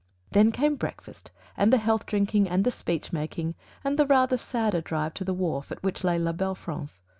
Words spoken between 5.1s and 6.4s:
to the wharf at which lay La